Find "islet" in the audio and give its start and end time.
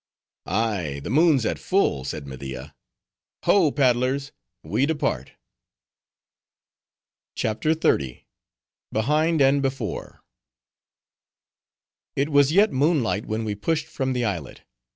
14.25-14.63